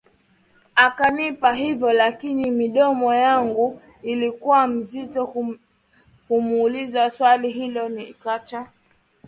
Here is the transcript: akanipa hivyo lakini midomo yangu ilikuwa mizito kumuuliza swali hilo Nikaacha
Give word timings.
akanipa 0.75 1.53
hivyo 1.53 1.93
lakini 1.93 2.51
midomo 2.51 3.13
yangu 3.15 3.81
ilikuwa 4.03 4.67
mizito 4.67 5.47
kumuuliza 6.27 7.11
swali 7.11 7.51
hilo 7.51 7.89
Nikaacha 7.89 8.67